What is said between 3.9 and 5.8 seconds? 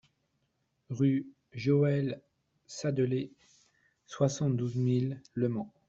soixante-douze mille Le Mans